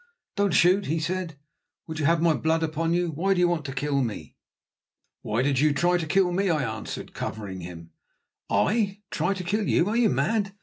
[0.35, 1.37] "Don't shoot," he said.
[1.85, 3.11] "Would you have my blood upon you?
[3.11, 4.35] Why do you want to kill me?"
[5.21, 7.91] "Why did you try to kill me?" I answered, covering him.
[8.49, 9.87] "I try to kill you!
[9.89, 10.55] Are you mad?